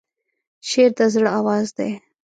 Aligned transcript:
شعر 0.69 0.91
د 0.97 0.99
زړه 1.13 1.29
آواز 1.39 1.67
دی. 1.77 1.91